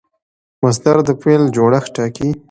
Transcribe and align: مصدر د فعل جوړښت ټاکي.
مصدر 0.63 0.97
د 1.07 1.09
فعل 1.21 1.43
جوړښت 1.55 1.89
ټاکي. 1.95 2.29